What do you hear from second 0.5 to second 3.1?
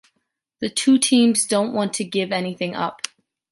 The two teams don’t want to give anything up.